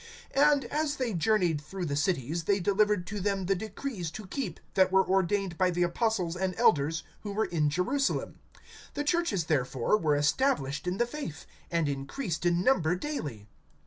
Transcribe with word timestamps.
(4)And 0.35 0.63
as 0.69 0.95
they 0.95 1.13
journeyed 1.13 1.61
through 1.61 1.85
the 1.85 1.95
cities, 1.95 2.45
they 2.45 2.59
delivered 2.59 3.05
to 3.05 3.19
them 3.19 3.45
the 3.45 3.53
decrees 3.53 4.09
to 4.09 4.25
keep, 4.25 4.59
that 4.73 4.91
were 4.91 5.07
ordained 5.07 5.59
by 5.59 5.69
the 5.69 5.83
apostles 5.83 6.35
and 6.35 6.55
elders 6.57 7.03
who 7.21 7.31
were 7.31 7.45
in 7.45 7.69
Jerusalem. 7.69 8.39
(5)The 8.95 9.05
churches, 9.05 9.43
therefore, 9.43 9.99
were 9.99 10.15
established 10.15 10.87
in 10.87 10.97
the 10.97 11.05
faith, 11.05 11.45
and 11.69 11.87
increased 11.87 12.47
in 12.47 12.63
number 12.63 12.95
daily. 12.95 13.47